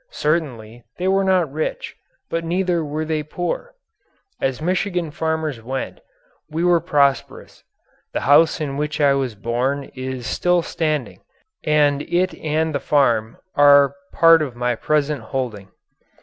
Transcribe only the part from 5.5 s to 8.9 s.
went, we were prosperous. The house in